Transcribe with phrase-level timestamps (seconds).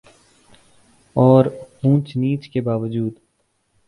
[1.15, 1.45] اور
[1.83, 3.13] اونچ نیچ کے باوجود